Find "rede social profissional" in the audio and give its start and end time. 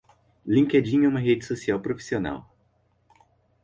1.19-2.51